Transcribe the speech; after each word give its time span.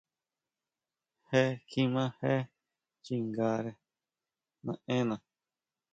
Je 1.29 1.43
kjima 1.69 2.03
jee 2.21 2.43
chingare 3.05 3.71
naʼenna. 4.65 5.15